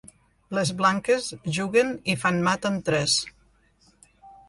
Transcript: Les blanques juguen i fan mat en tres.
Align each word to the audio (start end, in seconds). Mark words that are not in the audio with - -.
Les 0.57 0.71
blanques 0.79 1.27
juguen 1.59 1.93
i 2.15 2.17
fan 2.25 2.43
mat 2.51 2.69
en 2.73 2.83
tres. 2.91 3.23